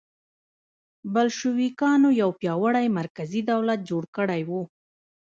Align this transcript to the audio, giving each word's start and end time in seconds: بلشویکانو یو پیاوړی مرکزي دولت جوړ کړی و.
بلشویکانو 1.13 2.09
یو 2.21 2.29
پیاوړی 2.39 2.87
مرکزي 2.99 3.41
دولت 3.51 3.79
جوړ 3.89 4.03
کړی 4.15 4.41
و. 4.49 4.51